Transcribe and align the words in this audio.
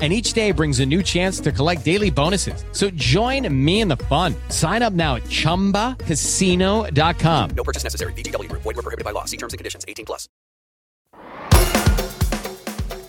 and 0.00 0.14
each 0.14 0.32
day 0.32 0.50
brings 0.50 0.80
a 0.80 0.86
new 0.86 1.02
chance 1.02 1.40
to 1.40 1.52
collect 1.52 1.84
daily 1.84 2.08
bonuses. 2.08 2.64
So 2.72 2.88
join 2.90 3.46
me 3.52 3.82
in 3.82 3.88
the 3.88 3.98
fun. 3.98 4.34
Sign 4.48 4.80
up 4.80 4.94
now 4.94 5.16
at 5.16 5.24
ChumbaCasino.com. 5.24 7.50
No 7.50 7.64
purchase 7.64 7.84
necessary. 7.84 8.14
VGW. 8.14 8.50
Void 8.52 8.64
were 8.64 8.72
prohibited 8.74 9.04
by 9.04 9.10
law. 9.10 9.26
See 9.26 9.36
terms 9.36 9.52
and 9.52 9.58
conditions. 9.58 9.84
18 9.86 10.06
plus. 10.06 10.26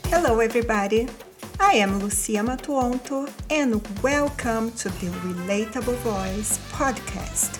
Hello, 0.08 0.41
everybody. 0.41 1.08
I 1.63 1.73
am 1.76 1.99
Lucia 1.99 2.41
Matuonto, 2.44 3.32
and 3.52 3.88
welcome 4.02 4.71
to 4.71 4.90
the 4.90 5.05
Relatable 5.23 5.96
Voice 5.98 6.58
podcast, 6.71 7.60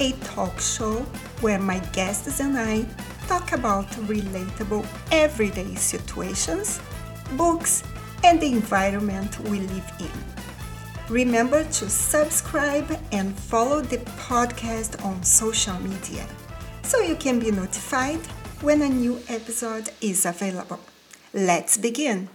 a 0.00 0.12
talk 0.26 0.60
show 0.60 1.00
where 1.40 1.58
my 1.58 1.78
guests 1.92 2.40
and 2.40 2.58
I 2.58 2.84
talk 3.26 3.52
about 3.52 3.86
relatable 4.06 4.86
everyday 5.10 5.74
situations, 5.76 6.78
books, 7.38 7.84
and 8.24 8.40
the 8.40 8.46
environment 8.46 9.38
we 9.48 9.60
live 9.60 9.92
in. 10.00 10.10
Remember 11.08 11.64
to 11.64 11.88
subscribe 11.88 12.98
and 13.12 13.38
follow 13.38 13.80
the 13.80 13.98
podcast 14.28 15.04
on 15.04 15.22
social 15.22 15.78
media 15.80 16.26
so 16.82 17.00
you 17.00 17.16
can 17.16 17.38
be 17.38 17.50
notified 17.50 18.20
when 18.60 18.82
a 18.82 18.88
new 18.88 19.20
episode 19.28 19.90
is 20.00 20.26
available. 20.26 20.80
Let's 21.32 21.76
begin. 21.76 22.28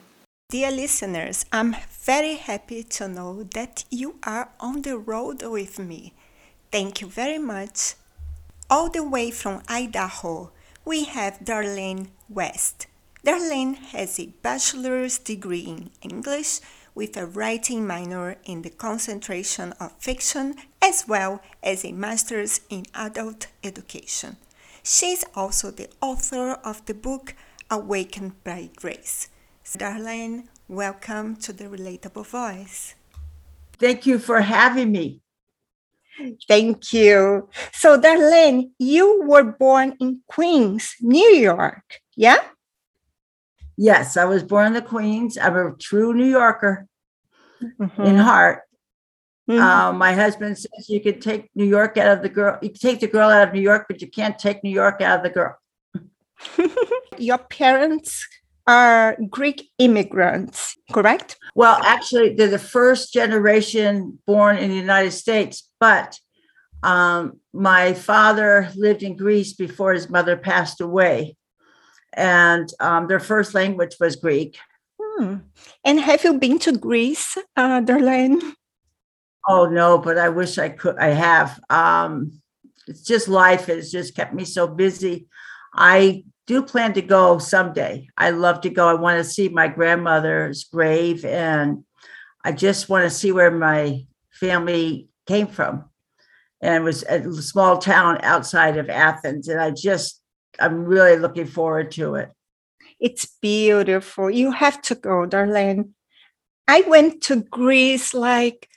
Dear 0.50 0.72
listeners, 0.72 1.45
I'm 1.52 1.76
very 2.06 2.36
happy 2.36 2.84
to 2.84 3.08
know 3.08 3.44
that 3.54 3.84
you 3.89 4.20
are 4.23 4.50
on 4.59 4.84
the 4.84 4.98
road 4.98 5.42
with 5.44 5.80
me. 5.80 6.14
Thank 6.72 7.02
you 7.02 7.08
very 7.08 7.39
much. 7.39 7.95
All 8.70 8.89
the 8.89 9.04
way 9.04 9.31
from 9.31 9.64
Idaho, 9.67 10.52
we 10.86 11.06
have 11.06 11.39
Darlene 11.39 12.08
West. 12.30 12.88
Darlene 13.26 13.78
has 13.78 14.20
a 14.20 14.34
bachelor's 14.42 15.18
degree 15.18 15.62
in 15.62 15.92
English 16.02 16.60
with 16.94 17.16
a 17.16 17.26
writing 17.26 17.88
minor 17.88 18.36
in 18.44 18.64
the 18.64 18.70
concentration 18.70 19.72
of 19.80 19.94
fiction 19.98 20.56
as 20.82 21.06
well 21.08 21.42
as 21.64 21.86
a 21.86 21.94
master's 21.94 22.60
in 22.70 22.84
adult 22.94 23.48
education. 23.64 24.36
She 24.84 25.14
is 25.14 25.26
also 25.36 25.72
the 25.72 25.88
author 26.02 26.60
of 26.66 26.86
the 26.86 26.94
book 26.94 27.34
Awakened 27.72 28.44
by 28.44 28.70
Grace. 28.76 29.30
Darlene, 29.78 30.50
welcome 30.68 31.38
to 31.38 31.54
the 31.54 31.70
Relatable 31.70 32.28
Voice. 32.28 32.94
Thank 33.80 34.06
you 34.06 34.20
for 34.20 34.42
having 34.42 34.92
me. 34.92 35.22
Thank 36.50 36.92
you. 36.92 37.48
So, 37.72 37.98
Darlene, 37.98 38.72
you 38.78 39.24
were 39.24 39.44
born 39.44 39.96
in 40.02 40.20
Queens, 40.28 40.94
New 41.00 41.30
York, 41.30 42.02
yeah? 42.18 42.40
Yes, 43.78 44.18
I 44.18 44.26
was 44.26 44.44
born 44.44 44.68
in 44.68 44.74
the 44.74 44.82
Queens. 44.82 45.38
I'm 45.38 45.56
a 45.56 45.76
true 45.78 46.14
New 46.14 46.30
Yorker 46.30 46.88
mm-hmm. 47.62 48.02
in 48.02 48.18
heart. 48.18 48.62
Mm-hmm. 49.50 49.62
Um, 49.62 49.98
my 49.98 50.14
husband 50.14 50.58
says 50.58 50.90
you 50.90 51.02
can 51.02 51.20
take 51.20 51.50
New 51.54 51.66
York 51.66 51.98
out 51.98 52.18
of 52.18 52.24
the 52.24 52.30
girl, 52.30 52.58
you 52.62 52.70
can 52.70 52.80
take 52.80 53.00
the 53.02 53.08
girl 53.08 53.30
out 53.30 53.48
of 53.48 53.54
New 53.54 53.62
York, 53.62 53.86
but 53.90 54.02
you 54.02 54.08
can't 54.08 54.40
take 54.40 54.64
New 54.64 54.70
York 54.70 55.02
out 55.02 55.18
of 55.18 55.24
the 55.24 55.30
girl. 55.30 55.58
Your 57.18 57.38
parents 57.38 58.26
are 58.66 59.18
Greek 59.30 59.70
immigrants, 59.78 60.78
correct? 60.94 61.38
Well, 61.56 61.78
actually, 61.84 62.36
they're 62.36 62.48
the 62.48 62.60
first 62.60 63.12
generation 63.12 64.20
born 64.26 64.58
in 64.58 64.70
the 64.70 64.78
United 64.78 65.12
States, 65.12 65.70
but 65.78 66.17
um, 66.82 67.39
my 67.52 67.94
father 67.94 68.70
lived 68.76 69.04
in 69.04 69.17
Greece 69.17 69.54
before 69.54 69.94
his 69.94 70.10
mother 70.10 70.38
passed 70.38 70.80
away 70.80 71.36
and 72.16 72.72
um, 72.80 73.08
their 73.08 73.20
first 73.20 73.54
language 73.54 73.96
was 74.00 74.16
Greek. 74.16 74.58
Hmm. 75.00 75.38
And 75.84 76.00
have 76.00 76.24
you 76.24 76.40
been 76.40 76.60
to 76.60 76.72
Greece, 76.72 77.38
uh, 77.56 77.82
Darlene? 77.82 78.54
Oh 79.48 79.66
no, 79.66 79.98
but 79.98 80.18
I 80.18 80.30
wish 80.30 80.58
I 80.58 80.70
could. 80.70 80.98
I 80.98 81.10
have. 81.10 81.60
Um, 81.70 82.42
it's 82.88 83.04
just 83.04 83.28
life 83.28 83.66
has 83.66 83.92
just 83.92 84.16
kept 84.16 84.34
me 84.34 84.46
so 84.46 84.68
busy. 84.68 85.28
I 85.76 86.24
do 86.48 86.62
plan 86.62 86.94
to 86.94 87.02
go 87.02 87.38
someday. 87.38 88.08
I 88.18 88.32
love 88.32 88.62
to 88.62 88.70
go. 88.70 88.88
I 88.88 88.94
want 88.94 89.18
to 89.18 89.30
see 89.30 89.50
my 89.50 89.68
grandmother's 89.68 90.64
grave, 90.66 91.26
and 91.26 91.84
I 92.44 92.52
just 92.52 92.90
want 92.90 93.04
to 93.04 93.10
see 93.10 93.32
where 93.32 93.52
my 93.52 94.06
family 94.32 95.10
came 95.28 95.48
from. 95.48 95.86
And 96.62 96.76
it 96.76 96.86
was 96.86 97.04
a 97.04 97.42
small 97.42 97.78
town 97.78 98.20
outside 98.24 98.78
of 98.78 98.90
Athens, 98.90 99.50
and 99.50 99.60
I 99.60 99.72
just 99.72 100.23
I'm 100.59 100.86
really 100.86 101.17
looking 101.17 101.47
forward 101.47 101.91
to 101.91 102.15
it. 102.15 102.31
It's 102.99 103.25
beautiful. 103.41 104.30
You 104.30 104.52
have 104.52 104.81
to 104.83 104.95
go, 104.95 105.27
Darlene. 105.27 105.89
I 106.67 106.81
went 106.81 107.21
to 107.23 107.43
Greece 107.43 108.14
like 108.14 108.69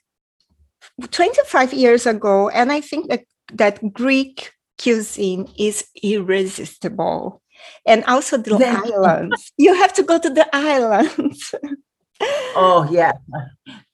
25 1.11 1.73
years 1.73 2.07
ago, 2.07 2.49
and 2.49 2.73
I 2.73 2.81
think 2.81 3.09
that, 3.09 3.25
that 3.53 3.93
Greek 3.93 4.53
cuisine 4.83 5.49
is 5.59 5.87
irresistible. 6.03 7.43
And 7.87 8.05
also 8.05 8.37
the 8.37 8.57
islands. 8.95 9.53
You 9.57 9.75
have 9.75 9.93
to 9.95 10.03
go 10.03 10.19
to 10.19 10.31
the 10.31 10.47
islands. 10.53 11.55
oh, 12.21 12.89
yeah. 12.91 13.13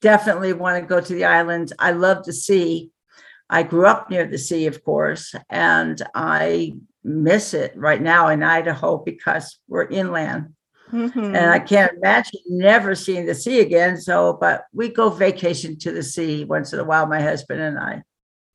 Definitely 0.01 0.53
want 0.53 0.81
to 0.81 0.87
go 0.87 0.99
to 0.99 1.13
the 1.13 1.25
islands. 1.25 1.73
I 1.79 1.91
love 1.91 2.25
the 2.25 2.33
sea. 2.33 2.91
I 3.49 3.63
grew 3.63 3.85
up 3.85 4.09
near 4.09 4.25
the 4.25 4.37
sea, 4.37 4.65
of 4.67 4.83
course, 4.83 5.35
and 5.49 6.01
I 6.15 6.73
miss 7.03 7.53
it 7.53 7.75
right 7.75 8.01
now 8.01 8.29
in 8.29 8.43
Idaho 8.43 8.97
because 8.97 9.59
we're 9.67 9.87
inland. 9.87 10.53
Mm-hmm. 10.91 11.35
And 11.35 11.49
I 11.49 11.59
can't 11.59 11.93
imagine 11.97 12.39
never 12.47 12.93
seeing 12.93 13.25
the 13.25 13.33
sea 13.33 13.61
again. 13.61 13.99
So, 13.99 14.37
but 14.39 14.65
we 14.73 14.89
go 14.89 15.09
vacation 15.09 15.77
to 15.79 15.91
the 15.91 16.03
sea 16.03 16.45
once 16.45 16.71
in 16.71 16.79
a 16.79 16.83
while, 16.83 17.07
my 17.07 17.21
husband 17.21 17.61
and 17.61 17.79
I. 17.79 18.03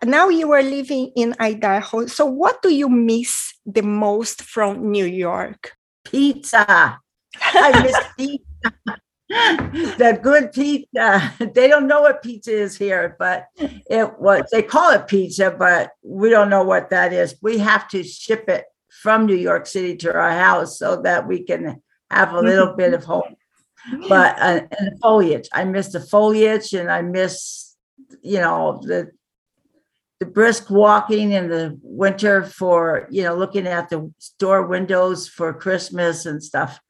Now 0.04 0.28
you 0.28 0.53
are 0.53 0.62
living 0.62 1.10
in 1.16 1.34
Idaho. 1.41 2.06
So, 2.06 2.25
what 2.25 2.62
do 2.62 2.72
you 2.72 2.88
miss 2.88 3.54
the 3.66 3.82
most 3.82 4.42
from 4.42 4.92
New 4.92 5.06
York? 5.06 5.72
Pizza. 6.04 7.00
I 7.42 7.82
miss 7.82 7.97
pizza 8.16 9.00
the 9.98 10.18
good 10.22 10.52
pizza. 10.52 11.32
They 11.54 11.68
don't 11.68 11.86
know 11.86 12.00
what 12.00 12.22
pizza 12.22 12.52
is 12.52 12.76
here, 12.76 13.16
but 13.18 13.46
it 13.58 14.18
was 14.18 14.42
they 14.50 14.62
call 14.62 14.92
it 14.92 15.06
pizza, 15.06 15.50
but 15.50 15.90
we 16.02 16.30
don't 16.30 16.48
know 16.48 16.64
what 16.64 16.90
that 16.90 17.12
is. 17.12 17.36
We 17.42 17.58
have 17.58 17.88
to 17.88 18.02
ship 18.02 18.48
it 18.48 18.64
from 19.02 19.26
New 19.26 19.36
York 19.36 19.66
City 19.66 19.96
to 19.98 20.14
our 20.14 20.30
house 20.30 20.78
so 20.78 21.02
that 21.02 21.26
we 21.26 21.44
can 21.44 21.82
have 22.10 22.32
a 22.32 22.40
little 22.40 22.74
bit 22.74 22.94
of 22.94 23.04
home. 23.04 23.36
But 24.08 24.38
uh, 24.38 24.60
and 24.78 24.92
the 24.92 24.98
foliage, 25.02 25.48
I 25.52 25.64
miss 25.64 25.92
the 25.92 26.00
foliage, 26.00 26.72
and 26.72 26.90
I 26.90 27.02
miss 27.02 27.76
you 28.22 28.40
know 28.40 28.80
the 28.82 29.10
the 30.20 30.26
brisk 30.26 30.68
walking 30.68 31.32
in 31.32 31.48
the 31.48 31.78
winter 31.82 32.42
for 32.42 33.06
you 33.10 33.22
know 33.22 33.36
looking 33.36 33.66
at 33.66 33.88
the 33.88 34.12
store 34.18 34.66
windows 34.66 35.28
for 35.28 35.52
christmas 35.52 36.26
and 36.26 36.42
stuff 36.42 36.80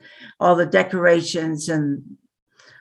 all 0.40 0.56
the 0.56 0.66
decorations 0.66 1.68
and 1.68 2.02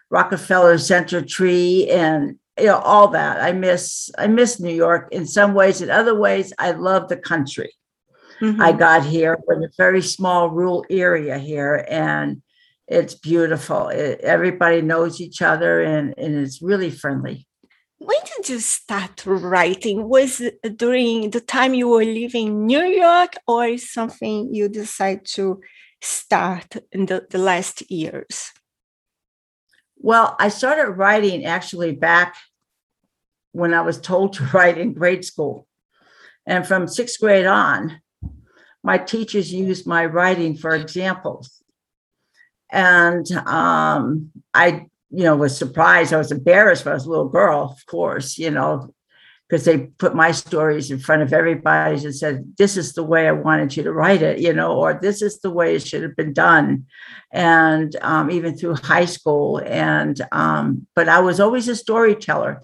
Rockefeller 0.10 0.78
Center 0.78 1.22
tree 1.22 1.90
and 1.90 2.38
you 2.58 2.66
know 2.66 2.80
all 2.80 3.10
that. 3.10 3.42
I 3.42 3.52
miss 3.52 4.10
I 4.18 4.28
miss 4.28 4.60
New 4.60 4.74
York 4.74 5.10
in 5.12 5.28
some 5.28 5.54
ways. 5.54 5.82
In 5.82 5.90
other 5.90 6.16
ways, 6.16 6.54
I 6.58 6.72
love 6.72 7.08
the 7.08 7.18
country. 7.18 7.72
Mm-hmm. 8.42 8.62
I 8.62 8.72
got 8.72 9.04
here 9.04 9.38
in 9.50 9.64
a 9.64 9.70
very 9.78 10.02
small 10.02 10.50
rural 10.50 10.86
area 10.90 11.38
here, 11.40 11.86
and 11.90 12.42
it's 12.88 13.16
beautiful. 13.16 13.90
It, 13.90 14.22
everybody 14.22 14.82
knows 14.82 15.20
each 15.20 15.42
other, 15.42 15.82
and, 15.82 16.14
and 16.18 16.36
it's 16.36 16.62
really 16.62 16.92
friendly. 16.92 17.48
When 17.98 18.20
did 18.36 18.50
you 18.50 18.60
start 18.60 19.26
writing? 19.26 20.08
Was 20.08 20.40
it 20.40 20.78
during 20.78 21.32
the 21.32 21.42
time 21.42 21.74
you 21.74 21.88
were 21.88 22.06
living 22.06 22.48
in 22.48 22.66
New 22.68 22.86
York, 22.86 23.34
or 23.48 23.76
something 23.78 24.54
you 24.54 24.70
decided 24.70 25.26
to 25.34 25.60
start 26.02 26.78
in 26.92 27.08
the, 27.08 27.26
the 27.30 27.40
last 27.40 27.90
years? 27.90 28.52
Well, 30.00 30.36
I 30.40 30.50
started 30.50 30.92
writing 30.92 31.46
actually 31.46 31.94
back 31.94 32.36
when 33.52 33.74
I 33.74 33.82
was 33.82 34.00
told 34.00 34.34
to 34.34 34.44
write 34.54 34.78
in 34.78 34.94
grade 34.94 35.26
school. 35.26 35.68
And 36.46 36.66
from 36.66 36.88
sixth 36.88 37.20
grade 37.20 37.46
on, 37.46 38.02
my 38.84 38.98
teachers 38.98 39.52
used 39.52 39.86
my 39.86 40.06
writing 40.06 40.56
for 40.56 40.74
examples. 40.74 41.62
And 42.72 43.30
um, 43.32 44.32
I, 44.54 44.86
you 45.10 45.24
know, 45.24 45.36
was 45.36 45.58
surprised. 45.58 46.14
I 46.14 46.18
was 46.18 46.32
embarrassed 46.32 46.86
when 46.86 46.94
I 46.94 46.96
was 46.96 47.06
a 47.06 47.10
little 47.10 47.30
girl, 47.30 47.76
of 47.78 47.86
course, 47.86 48.38
you 48.38 48.52
know, 48.52 48.94
because 49.48 49.64
they 49.64 49.78
put 49.78 50.16
my 50.16 50.32
stories 50.32 50.92
in 50.92 51.00
front 51.00 51.22
of 51.22 51.32
everybody 51.32 52.04
and 52.04 52.16
said, 52.16 52.54
This 52.58 52.76
is 52.76 52.94
the 52.94 53.04
way 53.04 53.28
I 53.28 53.32
wanted 53.32 53.76
you 53.78 53.84
to 53.84 53.94
write 53.94 54.22
it, 54.22 54.40
you 54.40 54.52
know, 54.52 54.74
or 54.74 54.94
this 54.94 55.22
is 55.22 55.40
the 55.40 55.50
way 55.50 55.76
it 55.76 55.88
should 55.88 56.04
have 56.04 56.16
been 56.16 56.34
done. 56.34 56.86
And 57.32 57.96
um, 58.02 58.30
even 58.30 58.58
through 58.58 58.76
high 58.76 59.06
school. 59.06 59.62
And, 59.66 60.20
um, 60.32 60.88
but 60.96 61.08
I 61.08 61.20
was 61.20 61.40
always 61.40 61.68
a 61.68 61.76
storyteller. 61.76 62.64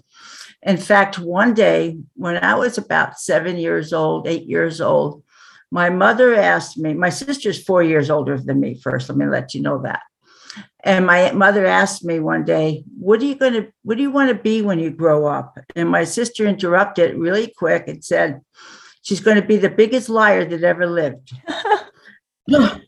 In 0.62 0.76
fact, 0.76 1.18
one 1.18 1.54
day 1.54 1.98
when 2.14 2.42
I 2.42 2.54
was 2.54 2.78
about 2.78 3.18
seven 3.18 3.56
years 3.56 3.92
old, 3.92 4.26
eight 4.26 4.46
years 4.46 4.80
old, 4.80 5.22
my 5.70 5.90
mother 5.90 6.34
asked 6.34 6.78
me, 6.78 6.94
my 6.94 7.10
sister's 7.10 7.62
four 7.62 7.82
years 7.82 8.10
older 8.10 8.38
than 8.38 8.60
me, 8.60 8.78
first, 8.80 9.08
let 9.08 9.18
me 9.18 9.26
let 9.26 9.54
you 9.54 9.62
know 9.62 9.82
that. 9.82 10.00
And 10.84 11.06
my 11.06 11.32
mother 11.32 11.66
asked 11.66 12.04
me 12.04 12.20
one 12.20 12.44
day, 12.44 12.84
"What 12.98 13.20
are 13.20 13.24
you 13.24 13.34
going 13.34 13.54
to 13.54 13.72
what 13.82 13.96
do 13.96 14.02
you 14.02 14.10
want 14.10 14.28
to 14.28 14.34
be 14.34 14.60
when 14.62 14.78
you 14.78 14.90
grow 14.90 15.26
up?" 15.26 15.58
And 15.74 15.88
my 15.88 16.04
sister 16.04 16.46
interrupted 16.46 17.16
really 17.16 17.52
quick 17.56 17.88
and 17.88 18.04
said, 18.04 18.42
"She's 19.02 19.20
going 19.20 19.40
to 19.40 19.46
be 19.46 19.56
the 19.56 19.70
biggest 19.70 20.08
liar 20.08 20.44
that 20.44 20.62
ever 20.62 20.86
lived." 20.86 21.32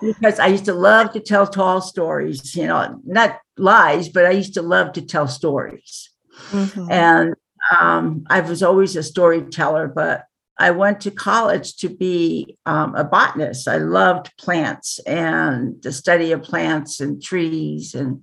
because 0.00 0.38
I 0.38 0.46
used 0.48 0.66
to 0.66 0.74
love 0.74 1.12
to 1.12 1.20
tell 1.20 1.46
tall 1.46 1.80
stories, 1.80 2.54
you 2.54 2.66
know, 2.66 3.00
not 3.04 3.40
lies, 3.56 4.08
but 4.08 4.26
I 4.26 4.30
used 4.30 4.54
to 4.54 4.62
love 4.62 4.92
to 4.92 5.02
tell 5.02 5.28
stories. 5.28 6.10
Mm-hmm. 6.50 6.90
And 6.90 7.34
um, 7.70 8.24
I 8.28 8.40
was 8.40 8.62
always 8.62 8.96
a 8.96 9.02
storyteller, 9.02 9.88
but 9.88 10.24
I 10.58 10.70
went 10.70 11.00
to 11.02 11.10
college 11.10 11.76
to 11.76 11.88
be 11.88 12.56
um, 12.64 12.94
a 12.94 13.04
botanist. 13.04 13.68
I 13.68 13.76
loved 13.76 14.36
plants 14.38 14.98
and 15.00 15.80
the 15.82 15.92
study 15.92 16.32
of 16.32 16.42
plants 16.42 17.00
and 17.00 17.22
trees. 17.22 17.94
And 17.94 18.22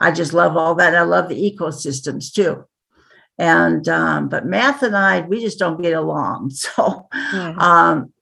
I 0.00 0.12
just 0.12 0.32
love 0.32 0.56
all 0.56 0.76
that. 0.76 0.94
I 0.94 1.02
love 1.02 1.28
the 1.28 1.50
ecosystems 1.50 2.32
too. 2.32 2.64
And, 3.38 3.88
um, 3.88 4.28
but 4.28 4.46
math 4.46 4.84
and 4.84 4.96
I, 4.96 5.22
we 5.22 5.40
just 5.40 5.58
don't 5.58 5.82
get 5.82 5.94
along. 5.94 6.52
So, 6.54 7.08
um, 7.12 8.12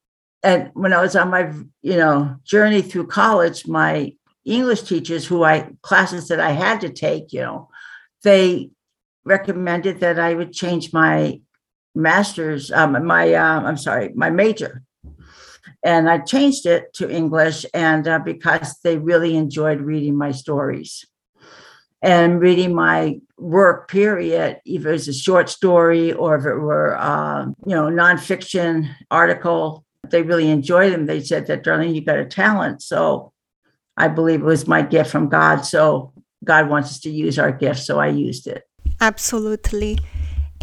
and 0.42 0.70
when 0.72 0.92
I 0.92 1.00
was 1.00 1.14
on 1.14 1.30
my, 1.30 1.52
you 1.82 1.96
know, 1.96 2.36
journey 2.44 2.82
through 2.82 3.06
college, 3.06 3.66
my 3.66 4.12
English 4.44 4.82
teachers 4.82 5.26
who 5.26 5.44
I 5.44 5.70
classes 5.82 6.28
that 6.28 6.40
I 6.40 6.50
had 6.50 6.80
to 6.80 6.88
take, 6.88 7.32
you 7.32 7.42
know, 7.42 7.68
they 8.24 8.70
recommended 9.24 10.00
that 10.00 10.18
I 10.18 10.34
would 10.34 10.52
change 10.52 10.92
my 10.92 11.40
master's, 11.94 12.70
um, 12.70 13.04
my, 13.06 13.34
uh, 13.34 13.60
I'm 13.60 13.76
sorry, 13.76 14.12
my 14.14 14.30
major. 14.30 14.82
And 15.84 16.08
I 16.08 16.18
changed 16.18 16.66
it 16.66 16.92
to 16.94 17.10
English, 17.10 17.66
and 17.74 18.06
uh, 18.06 18.20
because 18.20 18.78
they 18.84 18.98
really 18.98 19.36
enjoyed 19.36 19.80
reading 19.80 20.16
my 20.16 20.30
stories 20.30 21.04
and 22.02 22.40
reading 22.40 22.74
my 22.74 23.20
work, 23.38 23.88
period, 23.88 24.60
if 24.64 24.84
it 24.84 24.90
was 24.90 25.06
a 25.06 25.12
short 25.12 25.48
story 25.48 26.12
or 26.12 26.36
if 26.36 26.44
it 26.44 26.56
were, 26.56 26.98
um, 27.00 27.54
you 27.64 27.74
know, 27.74 27.84
nonfiction 27.84 28.92
article, 29.10 29.84
they 30.08 30.22
really 30.22 30.50
enjoyed 30.50 30.92
them. 30.92 31.06
They 31.06 31.20
said 31.20 31.46
that, 31.46 31.62
darling, 31.62 31.94
you 31.94 32.00
got 32.04 32.18
a 32.18 32.24
talent. 32.24 32.82
So 32.82 33.32
I 33.96 34.08
believe 34.08 34.40
it 34.40 34.44
was 34.44 34.66
my 34.66 34.82
gift 34.82 35.10
from 35.10 35.28
God. 35.28 35.60
So 35.60 36.12
God 36.42 36.68
wants 36.68 36.90
us 36.90 37.00
to 37.00 37.10
use 37.10 37.38
our 37.38 37.52
gift. 37.52 37.80
So 37.80 38.00
I 38.00 38.08
used 38.08 38.48
it. 38.48 38.64
Absolutely. 39.00 39.98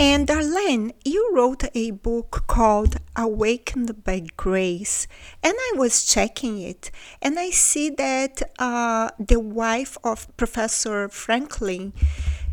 And 0.02 0.30
Darlene, 0.30 0.94
you 1.04 1.30
wrote 1.34 1.66
a 1.76 1.92
book 1.92 2.46
called 2.48 2.96
Awakened 3.18 4.02
by 4.06 4.24
Grace, 4.38 5.08
and 5.44 5.54
I 5.58 5.74
was 5.76 6.06
checking 6.06 6.62
it, 6.62 6.90
and 7.22 7.38
I 7.38 7.50
see 7.50 7.90
that 7.90 8.42
uh, 8.58 9.10
the 9.20 9.42
wife 9.42 9.98
of 10.02 10.26
Professor 10.38 11.10
Franklin, 11.10 11.92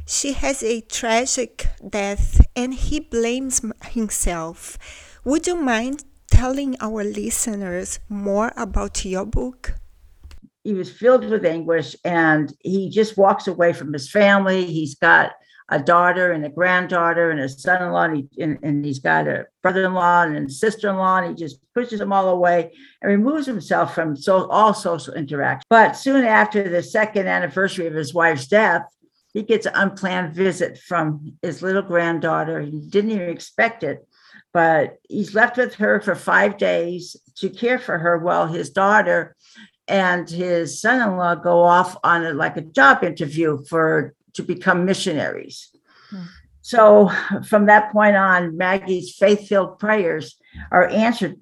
she 0.04 0.32
has 0.32 0.64
a 0.64 0.80
tragic 0.80 1.68
death, 1.88 2.44
and 2.56 2.74
he 2.74 2.98
blames 2.98 3.62
himself. 3.90 4.76
Would 5.24 5.46
you 5.46 5.54
mind 5.54 6.02
telling 6.28 6.74
our 6.80 7.04
listeners 7.04 8.00
more 8.08 8.50
about 8.56 9.04
your 9.04 9.24
book? 9.24 9.74
He 10.64 10.74
was 10.74 10.90
filled 10.90 11.24
with 11.24 11.46
anguish, 11.46 11.94
and 12.04 12.52
he 12.58 12.90
just 12.90 13.16
walks 13.16 13.46
away 13.46 13.72
from 13.72 13.92
his 13.92 14.10
family. 14.10 14.66
He's 14.66 14.96
got 14.96 15.30
a 15.68 15.80
daughter 15.80 16.32
and 16.32 16.44
a 16.44 16.48
granddaughter 16.48 17.30
and 17.30 17.40
a 17.40 17.48
son-in-law 17.48 18.04
and, 18.04 18.16
he, 18.16 18.42
and, 18.42 18.58
and 18.62 18.84
he's 18.84 19.00
got 19.00 19.26
a 19.26 19.46
brother-in-law 19.62 20.22
and 20.22 20.48
a 20.48 20.50
sister-in-law 20.50 21.18
and 21.18 21.28
he 21.28 21.34
just 21.34 21.58
pushes 21.74 21.98
them 21.98 22.12
all 22.12 22.28
away 22.28 22.72
and 23.02 23.10
removes 23.10 23.46
himself 23.46 23.94
from 23.94 24.16
so 24.16 24.48
all 24.48 24.72
social 24.72 25.14
interaction 25.14 25.64
but 25.68 25.96
soon 25.96 26.24
after 26.24 26.68
the 26.68 26.82
second 26.82 27.26
anniversary 27.26 27.86
of 27.86 27.94
his 27.94 28.14
wife's 28.14 28.46
death 28.46 28.82
he 29.34 29.42
gets 29.42 29.66
an 29.66 29.72
unplanned 29.74 30.34
visit 30.34 30.78
from 30.78 31.34
his 31.42 31.60
little 31.60 31.82
granddaughter. 31.82 32.62
He 32.62 32.80
didn't 32.88 33.10
even 33.10 33.28
expect 33.28 33.82
it 33.82 34.06
but 34.56 34.96
he's 35.06 35.34
left 35.34 35.58
with 35.58 35.74
her 35.74 36.00
for 36.00 36.14
five 36.14 36.56
days 36.56 37.14
to 37.36 37.50
care 37.50 37.78
for 37.78 37.98
her 37.98 38.16
while 38.16 38.46
his 38.46 38.70
daughter 38.70 39.36
and 39.86 40.30
his 40.30 40.80
son-in-law 40.80 41.34
go 41.34 41.62
off 41.62 41.94
on 42.02 42.24
a, 42.24 42.32
like 42.32 42.56
a 42.56 42.62
job 42.62 43.04
interview 43.04 43.62
for 43.68 44.14
to 44.36 44.42
become 44.42 44.84
missionaries. 44.84 45.70
Hmm. 46.10 46.22
So 46.62 47.10
from 47.46 47.66
that 47.66 47.92
point 47.92 48.16
on, 48.16 48.56
Maggie's 48.56 49.14
faith-filled 49.16 49.78
prayers 49.78 50.36
are 50.72 50.88
answered, 50.88 51.36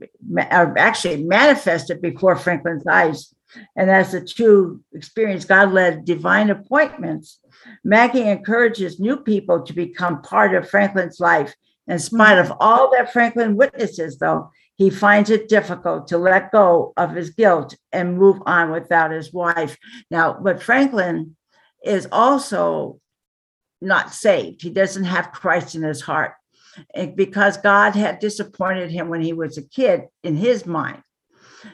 are 0.50 0.76
actually 0.76 1.24
manifested 1.24 2.02
before 2.02 2.36
Franklin's 2.36 2.86
eyes. 2.86 3.34
And 3.74 3.90
as 3.90 4.12
the 4.12 4.20
two 4.20 4.82
experience, 4.92 5.44
God 5.46 5.72
led 5.72 6.04
divine 6.04 6.50
appointments. 6.50 7.38
Maggie 7.84 8.28
encourages 8.28 9.00
new 9.00 9.16
people 9.16 9.62
to 9.62 9.72
become 9.72 10.20
part 10.20 10.54
of 10.54 10.68
Franklin's 10.68 11.20
life. 11.20 11.54
In 11.86 11.98
spite 11.98 12.38
of 12.38 12.52
all 12.60 12.90
that 12.92 13.12
Franklin 13.12 13.56
witnesses, 13.56 14.18
though, 14.18 14.50
he 14.76 14.90
finds 14.90 15.30
it 15.30 15.48
difficult 15.48 16.08
to 16.08 16.18
let 16.18 16.52
go 16.52 16.92
of 16.96 17.14
his 17.14 17.30
guilt 17.30 17.76
and 17.92 18.18
move 18.18 18.42
on 18.44 18.72
without 18.72 19.12
his 19.12 19.32
wife. 19.32 19.78
Now, 20.10 20.36
but 20.42 20.62
Franklin 20.62 21.36
is 21.84 22.08
also 22.10 23.00
not 23.80 24.12
saved. 24.12 24.62
He 24.62 24.70
doesn't 24.70 25.04
have 25.04 25.32
Christ 25.32 25.74
in 25.74 25.82
his 25.82 26.00
heart 26.00 26.32
because 27.14 27.56
God 27.58 27.94
had 27.94 28.18
disappointed 28.18 28.90
him 28.90 29.08
when 29.08 29.20
he 29.20 29.32
was 29.32 29.58
a 29.58 29.62
kid 29.62 30.04
in 30.22 30.36
his 30.36 30.66
mind. 30.66 31.02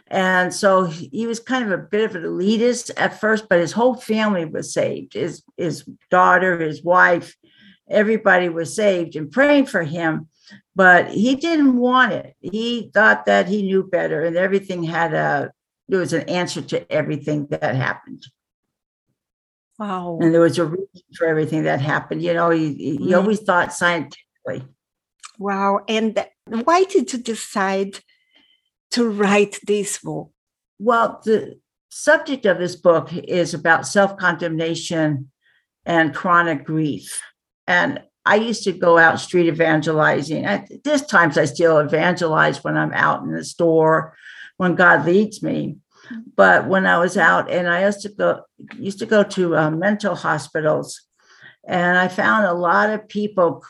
And 0.06 0.52
so 0.54 0.84
he 0.84 1.26
was 1.26 1.40
kind 1.40 1.64
of 1.64 1.72
a 1.72 1.82
bit 1.82 2.04
of 2.04 2.16
an 2.16 2.22
elitist 2.22 2.90
at 2.96 3.20
first, 3.20 3.48
but 3.48 3.58
his 3.58 3.72
whole 3.72 3.94
family 3.94 4.44
was 4.44 4.72
saved. 4.72 5.14
His, 5.14 5.42
his 5.56 5.84
daughter, 6.10 6.60
his 6.60 6.82
wife, 6.82 7.34
everybody 7.88 8.48
was 8.48 8.74
saved 8.74 9.16
and 9.16 9.30
praying 9.30 9.66
for 9.66 9.82
him, 9.82 10.28
but 10.76 11.08
he 11.08 11.34
didn't 11.34 11.76
want 11.76 12.12
it. 12.12 12.34
He 12.40 12.90
thought 12.94 13.26
that 13.26 13.48
he 13.48 13.62
knew 13.62 13.82
better 13.82 14.24
and 14.24 14.36
everything 14.36 14.84
had 14.84 15.12
a, 15.12 15.50
there 15.88 16.00
was 16.00 16.12
an 16.12 16.28
answer 16.28 16.62
to 16.62 16.90
everything 16.92 17.48
that 17.48 17.74
happened. 17.74 18.24
Wow. 19.80 20.18
And 20.20 20.34
there 20.34 20.42
was 20.42 20.58
a 20.58 20.66
reason 20.66 21.02
for 21.16 21.26
everything 21.26 21.62
that 21.62 21.80
happened. 21.80 22.22
You 22.22 22.34
know, 22.34 22.50
he, 22.50 22.74
he 22.74 22.98
mm-hmm. 22.98 23.14
always 23.14 23.40
thought 23.40 23.72
scientifically. 23.72 24.62
Wow. 25.38 25.80
And 25.88 26.22
why 26.44 26.84
did 26.84 27.10
you 27.10 27.18
decide 27.18 28.00
to 28.90 29.08
write 29.08 29.58
this 29.66 29.98
book? 29.98 30.32
Well, 30.78 31.22
the 31.24 31.58
subject 31.88 32.44
of 32.44 32.58
this 32.58 32.76
book 32.76 33.10
is 33.14 33.54
about 33.54 33.86
self 33.86 34.18
condemnation 34.18 35.30
and 35.86 36.14
chronic 36.14 36.64
grief. 36.66 37.22
And 37.66 38.02
I 38.26 38.34
used 38.34 38.64
to 38.64 38.72
go 38.72 38.98
out 38.98 39.18
street 39.18 39.48
evangelizing. 39.48 40.44
At 40.44 40.68
this 40.84 41.06
times, 41.06 41.38
I 41.38 41.46
still 41.46 41.78
evangelize 41.78 42.62
when 42.62 42.76
I'm 42.76 42.92
out 42.92 43.22
in 43.22 43.32
the 43.32 43.44
store, 43.44 44.14
when 44.58 44.74
God 44.74 45.06
leads 45.06 45.42
me. 45.42 45.76
But 46.36 46.68
when 46.68 46.86
I 46.86 46.98
was 46.98 47.16
out, 47.16 47.50
and 47.50 47.68
I 47.68 47.84
used 47.84 48.02
to 48.02 48.08
go 48.08 48.42
used 48.76 48.98
to 49.00 49.06
go 49.06 49.22
to 49.22 49.56
uh, 49.56 49.70
mental 49.70 50.14
hospitals, 50.14 51.02
and 51.66 51.98
I 51.98 52.08
found 52.08 52.46
a 52.46 52.52
lot 52.52 52.90
of 52.90 53.08
people, 53.08 53.64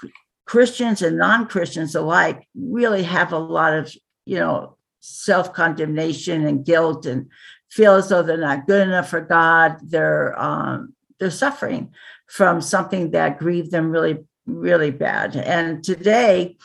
Christians 0.47 1.03
and 1.03 1.19
non 1.19 1.47
Christians 1.47 1.95
alike, 1.95 2.49
really 2.55 3.03
have 3.03 3.33
a 3.33 3.39
lot 3.39 3.75
of 3.75 3.95
you 4.25 4.39
know 4.39 4.77
self 5.01 5.53
condemnation 5.53 6.47
and 6.47 6.65
guilt, 6.65 7.07
and 7.07 7.29
feel 7.71 7.95
as 7.95 8.09
though 8.09 8.23
they're 8.23 8.37
not 8.37 8.67
good 8.67 8.87
enough 8.87 9.09
for 9.11 9.21
God. 9.21 9.77
They're 9.83 10.39
um, 10.41 10.95
they're 11.19 11.31
suffering 11.31 11.93
from 12.27 12.61
something 12.61 13.11
that 13.11 13.39
grieved 13.39 13.71
them 13.71 13.91
really 13.91 14.19
really 14.47 14.91
bad. 14.91 15.37
And 15.37 15.85
today, 15.85 16.57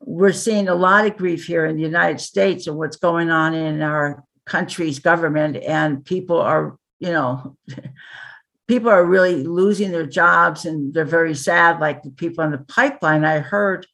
we're 0.00 0.32
seeing 0.32 0.68
a 0.68 0.74
lot 0.74 1.06
of 1.06 1.16
grief 1.16 1.46
here 1.46 1.66
in 1.66 1.76
the 1.76 1.82
United 1.82 2.20
States 2.20 2.66
and 2.66 2.76
what's 2.76 2.96
going 2.96 3.30
on 3.30 3.54
in 3.54 3.82
our 3.82 4.24
country's 4.46 4.98
government 4.98 5.56
and 5.56 6.04
people 6.04 6.40
are 6.40 6.78
you 6.98 7.10
know 7.10 7.56
people 8.68 8.90
are 8.90 9.04
really 9.04 9.44
losing 9.44 9.90
their 9.90 10.06
jobs 10.06 10.64
and 10.64 10.94
they're 10.94 11.04
very 11.04 11.34
sad 11.34 11.80
like 11.80 12.02
the 12.02 12.10
people 12.10 12.42
in 12.44 12.50
the 12.50 12.58
pipeline. 12.58 13.24
I 13.24 13.38
heard 13.40 13.86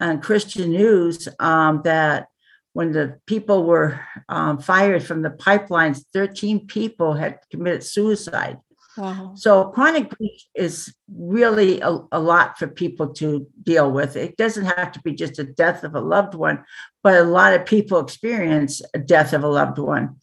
on 0.00 0.20
christian 0.20 0.70
news 0.70 1.28
um, 1.38 1.82
that 1.84 2.28
when 2.72 2.92
the 2.92 3.18
people 3.26 3.64
were 3.64 4.00
um, 4.28 4.58
fired 4.58 5.02
from 5.04 5.22
the 5.22 5.30
pipelines 5.30 6.04
13 6.12 6.66
people 6.66 7.14
had 7.14 7.38
committed 7.50 7.82
suicide 7.82 8.58
Wow. 8.96 9.34
So 9.36 9.66
chronic 9.66 10.10
grief 10.10 10.42
is 10.54 10.94
really 11.08 11.80
a, 11.80 11.98
a 12.12 12.20
lot 12.20 12.58
for 12.58 12.66
people 12.66 13.14
to 13.14 13.46
deal 13.62 13.90
with. 13.90 14.16
It 14.16 14.36
doesn't 14.36 14.64
have 14.64 14.92
to 14.92 15.00
be 15.00 15.14
just 15.14 15.38
a 15.38 15.44
death 15.44 15.84
of 15.84 15.94
a 15.94 16.00
loved 16.00 16.34
one, 16.34 16.64
but 17.02 17.14
a 17.14 17.24
lot 17.24 17.54
of 17.54 17.66
people 17.66 18.00
experience 18.00 18.82
a 18.92 18.98
death 18.98 19.32
of 19.32 19.44
a 19.44 19.48
loved 19.48 19.78
one. 19.78 20.16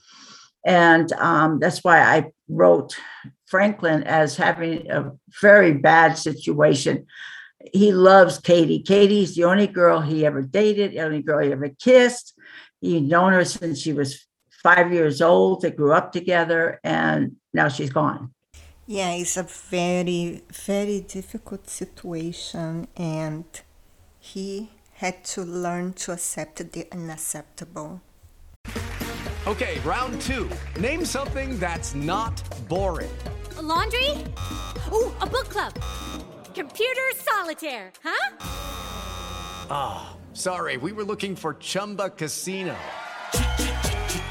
And 0.66 1.12
um, 1.14 1.60
that's 1.60 1.84
why 1.84 2.02
I 2.02 2.32
wrote 2.50 2.98
Franklin 3.46 4.04
as 4.04 4.36
having 4.36 4.92
a 4.92 5.14
very 5.42 5.74
bad 5.74 6.18
situation. 6.18 7.06
He 7.74 7.94
loves 7.94 8.38
Katie. 8.38 8.84
Katie's 8.84 9.36
the 9.36 9.46
only 9.46 9.68
girl 9.68 10.02
he 10.02 10.26
ever 10.26 10.42
dated, 10.42 10.92
the 10.92 11.02
only 11.02 11.22
girl 11.22 11.40
he 11.40 11.52
ever 11.52 11.70
kissed. 11.70 12.34
He'd 12.82 13.08
known 13.08 13.34
her 13.34 13.46
since 13.46 13.80
she 13.80 13.94
was 13.94 14.28
five 14.62 14.92
years 14.94 15.22
old. 15.22 15.62
They 15.62 15.72
grew 15.72 15.94
up 15.94 16.12
together, 16.12 16.80
and 16.84 17.38
now 17.54 17.70
she's 17.70 17.90
gone. 17.90 18.34
Yeah, 18.90 19.12
it's 19.12 19.36
a 19.36 19.44
very, 19.44 20.44
very 20.66 21.02
difficult 21.02 21.70
situation, 21.70 22.88
and 22.96 23.44
he 24.18 24.70
had 24.94 25.26
to 25.26 25.42
learn 25.44 25.92
to 25.94 26.14
accept 26.14 26.72
the 26.72 26.88
unacceptable. 26.94 28.00
Okay, 29.46 29.80
round 29.84 30.22
two. 30.22 30.50
Name 30.80 31.04
something 31.04 31.60
that's 31.60 31.96
not 31.96 32.42
boring. 32.70 33.12
A 33.58 33.62
laundry? 33.62 34.12
Ooh, 34.94 35.12
a 35.20 35.28
book 35.28 35.50
club. 35.50 35.74
Computer 36.56 37.02
solitaire, 37.18 37.92
huh? 38.02 38.38
Ah, 39.70 40.16
sorry, 40.32 40.78
we 40.78 40.94
were 40.94 41.04
looking 41.04 41.36
for 41.36 41.56
Chumba 41.56 42.10
Casino. 42.10 42.78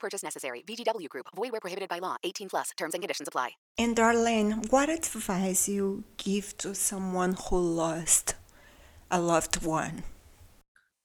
No 0.00 0.06
purchase 0.06 0.22
necessary. 0.22 0.62
VGW 0.66 1.08
Group. 1.08 1.26
Void 1.36 1.52
where 1.52 1.60
prohibited 1.60 1.88
by 1.88 2.00
law. 2.00 2.16
18 2.24 2.48
plus. 2.48 2.70
Terms 2.76 2.94
and 2.94 3.02
conditions 3.02 3.28
apply. 3.28 3.50
And 3.78 3.96
Darlene, 3.96 4.72
what 4.72 4.88
advice 4.88 5.68
you 5.68 6.04
give 6.16 6.56
to 6.58 6.74
someone 6.74 7.36
who 7.48 7.58
lost 7.58 8.34
a 9.10 9.20
loved 9.20 9.64
one? 9.64 10.02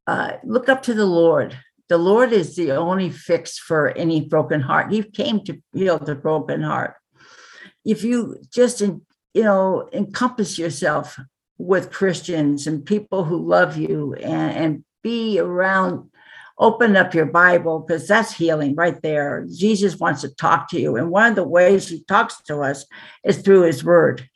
uh, 0.07 0.33
look 0.43 0.69
up 0.69 0.83
to 0.83 0.93
the 0.93 1.05
Lord. 1.05 1.57
The 1.89 1.97
Lord 1.97 2.31
is 2.31 2.55
the 2.55 2.71
only 2.71 3.09
fix 3.09 3.57
for 3.59 3.89
any 3.89 4.21
broken 4.21 4.61
heart. 4.61 4.91
He 4.91 5.03
came 5.03 5.43
to 5.45 5.61
heal 5.73 5.99
the 5.99 6.15
broken 6.15 6.61
heart. 6.61 6.95
If 7.83 8.03
you 8.03 8.37
just, 8.51 8.81
you 8.81 9.03
know, 9.35 9.89
encompass 9.93 10.57
yourself 10.57 11.19
with 11.57 11.91
Christians 11.91 12.67
and 12.67 12.85
people 12.85 13.23
who 13.23 13.37
love 13.37 13.77
you 13.77 14.13
and, 14.15 14.57
and 14.57 14.83
be 15.03 15.39
around, 15.39 16.09
open 16.57 16.95
up 16.95 17.13
your 17.13 17.25
Bible 17.25 17.79
because 17.79 18.07
that's 18.07 18.33
healing 18.33 18.75
right 18.75 19.01
there. 19.01 19.45
Jesus 19.53 19.99
wants 19.99 20.21
to 20.21 20.29
talk 20.29 20.69
to 20.69 20.79
you. 20.79 20.95
And 20.95 21.11
one 21.11 21.29
of 21.29 21.35
the 21.35 21.47
ways 21.47 21.89
he 21.89 22.03
talks 22.03 22.41
to 22.43 22.59
us 22.61 22.85
is 23.23 23.39
through 23.39 23.63
his 23.63 23.83
word. 23.83 24.29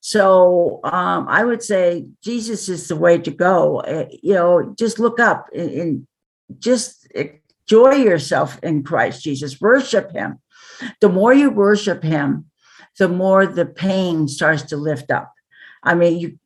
So 0.00 0.80
um, 0.82 1.28
I 1.28 1.44
would 1.44 1.62
say 1.62 2.06
Jesus 2.22 2.68
is 2.68 2.88
the 2.88 2.96
way 2.96 3.18
to 3.18 3.30
go. 3.30 3.80
Uh, 3.80 4.06
you 4.22 4.34
know, 4.34 4.74
just 4.76 4.98
look 4.98 5.20
up 5.20 5.48
and, 5.54 5.70
and 5.70 6.06
just 6.58 7.06
enjoy 7.14 7.94
yourself 7.94 8.58
in 8.64 8.82
Christ 8.82 9.22
Jesus. 9.22 9.60
Worship 9.60 10.10
Him. 10.10 10.40
The 11.00 11.08
more 11.08 11.32
you 11.32 11.50
worship 11.50 12.02
Him, 12.02 12.46
the 12.98 13.08
more 13.08 13.46
the 13.46 13.64
pain 13.64 14.26
starts 14.26 14.64
to 14.64 14.76
lift 14.76 15.10
up. 15.10 15.32
I 15.84 15.94
mean, 15.94 16.18
you. 16.18 16.38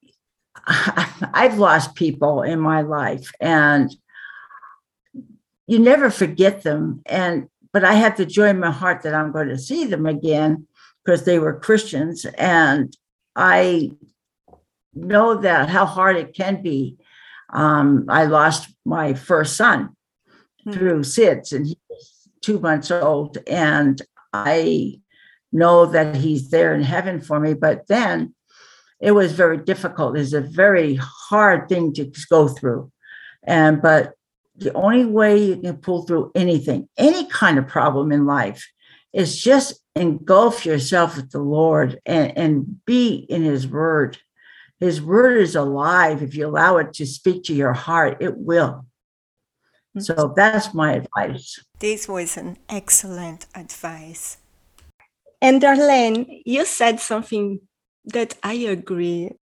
I've 0.67 1.59
lost 1.59 1.95
people 1.95 2.43
in 2.43 2.61
my 2.61 2.83
life, 2.83 3.33
and 3.41 3.95
you 5.67 5.79
never 5.79 6.11
forget 6.11 6.63
them. 6.63 7.03
And 7.07 7.49
but 7.73 7.85
I 7.85 7.95
have 7.95 8.17
the 8.17 8.25
joy 8.25 8.49
in 8.49 8.61
my 8.61 8.71
heart 8.71 9.03
that 9.03 9.15
I'm 9.15 9.33
going 9.33 9.49
to 9.49 9.59
see 9.59 9.85
them 9.85 10.07
again 10.07 10.67
because 11.05 11.25
they 11.25 11.39
were 11.39 11.61
Christians, 11.61 12.25
and 12.39 12.97
I 13.35 13.91
know 14.95 15.37
that 15.37 15.69
how 15.69 15.85
hard 15.85 16.17
it 16.17 16.35
can 16.35 16.63
be. 16.63 16.97
Um, 17.53 18.07
I 18.09 18.25
lost 18.25 18.75
my 18.85 19.15
first 19.15 19.57
son 19.57 19.91
through 20.73 21.01
SIDS, 21.01 21.53
and 21.53 21.67
he 21.67 21.79
was 21.89 22.29
two 22.41 22.59
months 22.59 22.91
old, 22.91 23.39
and 23.47 24.01
I 24.33 25.01
know 25.53 25.87
that 25.87 26.17
he's 26.17 26.51
there 26.51 26.75
in 26.75 26.83
heaven 26.83 27.21
for 27.21 27.39
me. 27.39 27.55
But 27.55 27.87
then 27.89 28.35
it 29.01 29.13
was 29.13 29.33
very 29.33 29.59
difficult. 29.59 30.17
It's 30.17 30.33
a 30.33 30.41
very 30.41 30.95
hard 30.97 31.69
thing 31.69 31.93
to 31.95 32.11
go 32.31 32.49
through, 32.49 32.91
and 33.45 33.83
but 33.83 34.16
the 34.59 34.73
only 34.75 35.05
way 35.05 35.43
you 35.45 35.57
can 35.57 35.77
pull 35.77 36.07
through 36.07 36.33
anything, 36.35 36.89
any 36.97 37.27
kind 37.29 37.59
of 37.59 37.69
problem 37.69 38.13
in 38.13 38.27
life, 38.27 38.67
is 39.13 39.41
just 39.41 39.81
engulf 39.95 40.67
yourself 40.67 41.17
with 41.17 41.31
the 41.31 41.41
Lord 41.41 42.01
and, 42.05 42.37
and 42.37 42.85
be 42.85 43.27
in 43.29 43.43
His 43.43 43.67
Word. 43.67 44.19
His 44.81 45.01
Word 45.01 45.39
is 45.39 45.57
alive. 45.57 46.23
If 46.23 46.35
you 46.35 46.47
allow 46.47 46.77
it 46.79 46.93
to 46.95 47.07
speak 47.07 47.45
to 47.45 47.55
your 47.55 47.73
heart, 47.73 48.19
it 48.21 48.37
will. 48.37 48.87
Mm-hmm. 49.97 50.01
So 50.01 50.35
that's 50.37 50.75
my 50.75 50.93
advice. 50.95 51.59
This 51.79 52.09
was 52.09 52.37
an 52.37 52.59
excellent 52.69 53.47
advice. 53.55 54.39
And 55.41 55.63
Darlene, 55.63 56.43
you 56.45 56.65
said 56.65 57.01
something 57.01 57.61
that 58.05 58.37
I 58.43 58.55
agree. 58.55 59.31
You 59.31 59.39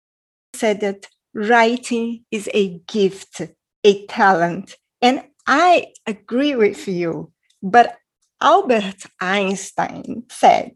said 0.55 0.81
that 0.81 1.07
writing 1.35 2.25
is 2.31 2.49
a 2.55 2.81
gift, 2.87 3.43
a 3.85 4.07
talent. 4.07 4.77
And 5.03 5.23
I 5.47 5.89
agree 6.07 6.55
with 6.55 6.87
you. 6.87 7.33
But 7.63 7.97
Albert 8.41 9.07
Einstein 9.21 10.25
said, 10.31 10.75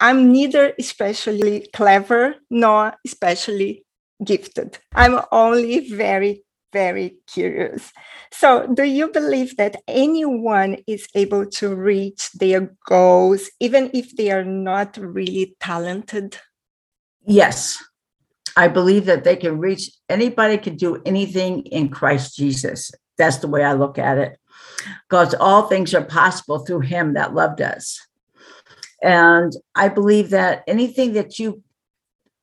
I'm 0.00 0.30
neither 0.32 0.74
especially 0.78 1.68
clever 1.72 2.36
nor 2.50 2.94
especially 3.04 3.84
gifted. 4.24 4.78
I'm 4.94 5.20
only 5.32 5.88
very, 5.90 6.44
very 6.72 7.16
curious. 7.26 7.92
So, 8.32 8.66
do 8.66 8.84
you 8.84 9.08
believe 9.08 9.56
that 9.56 9.82
anyone 9.88 10.76
is 10.86 11.08
able 11.14 11.46
to 11.46 11.74
reach 11.74 12.30
their 12.32 12.76
goals, 12.86 13.50
even 13.58 13.90
if 13.92 14.14
they 14.16 14.30
are 14.30 14.44
not 14.44 14.96
really 14.96 15.56
talented? 15.60 16.38
Yes, 17.26 17.82
I 18.56 18.68
believe 18.68 19.06
that 19.06 19.24
they 19.24 19.36
can 19.36 19.58
reach 19.58 19.90
anybody 20.08 20.58
can 20.58 20.76
do 20.76 21.02
anything 21.04 21.62
in 21.66 21.88
Christ 21.88 22.36
Jesus. 22.36 22.92
That's 23.18 23.38
the 23.38 23.48
way 23.48 23.64
I 23.64 23.74
look 23.74 23.98
at 23.98 24.18
it. 24.18 24.38
Because 25.08 25.34
all 25.34 25.64
things 25.64 25.92
are 25.92 26.04
possible 26.04 26.60
through 26.60 26.80
him 26.80 27.14
that 27.14 27.34
loved 27.34 27.60
us. 27.60 28.06
And 29.02 29.52
I 29.74 29.88
believe 29.88 30.30
that 30.30 30.64
anything 30.66 31.12
that 31.12 31.38
you, 31.38 31.62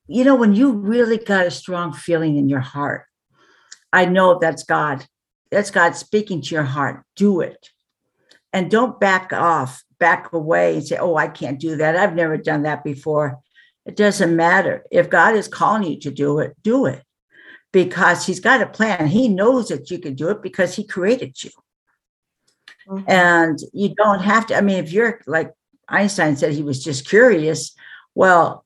you 0.07 0.23
know, 0.23 0.35
when 0.35 0.53
you 0.53 0.71
really 0.71 1.17
got 1.17 1.47
a 1.47 1.51
strong 1.51 1.93
feeling 1.93 2.37
in 2.37 2.49
your 2.49 2.59
heart, 2.59 3.05
I 3.91 4.05
know 4.05 4.37
that's 4.39 4.63
God. 4.63 5.05
That's 5.51 5.71
God 5.71 5.95
speaking 5.95 6.41
to 6.41 6.55
your 6.55 6.63
heart. 6.63 7.03
Do 7.15 7.41
it. 7.41 7.69
And 8.53 8.71
don't 8.71 8.99
back 8.99 9.33
off, 9.33 9.83
back 9.99 10.31
away 10.33 10.75
and 10.75 10.85
say, 10.85 10.97
oh, 10.97 11.15
I 11.15 11.27
can't 11.27 11.59
do 11.59 11.77
that. 11.77 11.95
I've 11.95 12.15
never 12.15 12.37
done 12.37 12.63
that 12.63 12.83
before. 12.83 13.39
It 13.85 13.95
doesn't 13.95 14.35
matter. 14.35 14.83
If 14.91 15.09
God 15.09 15.35
is 15.35 15.47
calling 15.47 15.83
you 15.83 15.99
to 16.01 16.11
do 16.11 16.39
it, 16.39 16.55
do 16.63 16.85
it 16.85 17.03
because 17.75 18.25
He's 18.25 18.39
got 18.39 18.61
a 18.61 18.65
plan. 18.77 19.07
He 19.07 19.27
knows 19.27 19.67
that 19.67 19.91
you 19.91 19.99
can 19.99 20.15
do 20.15 20.29
it 20.29 20.41
because 20.41 20.71
He 20.75 20.83
created 20.95 21.33
you. 21.43 21.51
And 23.07 23.57
you 23.73 23.89
don't 23.95 24.21
have 24.21 24.45
to. 24.47 24.55
I 24.55 24.61
mean, 24.61 24.77
if 24.83 24.91
you're 24.93 25.19
like 25.27 25.51
Einstein 25.89 26.35
said, 26.37 26.53
he 26.53 26.63
was 26.63 26.83
just 26.83 27.07
curious. 27.07 27.75
Well, 28.13 28.63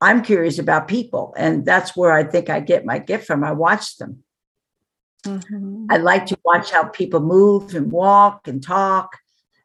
I'm 0.00 0.22
curious 0.22 0.58
about 0.58 0.88
people. 0.88 1.34
And 1.36 1.64
that's 1.64 1.96
where 1.96 2.12
I 2.12 2.24
think 2.24 2.50
I 2.50 2.58
get 2.60 2.84
my 2.84 2.98
gift 2.98 3.26
from. 3.26 3.44
I 3.44 3.52
watch 3.52 3.96
them. 3.98 4.24
Mhm. 5.24 5.86
I 5.88 5.96
like 5.98 6.26
to 6.26 6.38
watch 6.44 6.70
how 6.72 6.84
people 7.00 7.20
move 7.20 7.74
and 7.74 7.90
walk 7.92 8.48
and 8.48 8.62
talk. 8.62 9.08